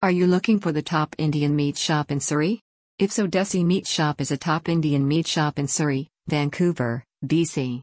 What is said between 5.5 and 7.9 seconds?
in Surrey, Vancouver, BC.